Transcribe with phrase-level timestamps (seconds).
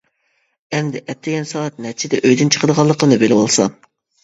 [0.77, 3.79] ئەمدى ئەتىگەن سائەت نەچچىدە ئۆيىدىن چىقىدىغانلىقىنى بىلىۋالسام!